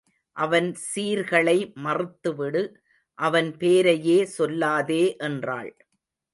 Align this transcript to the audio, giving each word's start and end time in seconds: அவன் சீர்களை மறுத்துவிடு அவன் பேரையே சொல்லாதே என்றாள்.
அவன் 0.35 0.69
சீர்களை 0.85 1.55
மறுத்துவிடு 1.83 2.63
அவன் 3.19 3.51
பேரையே 3.57 4.19
சொல்லாதே 4.37 5.03
என்றாள். 5.19 5.73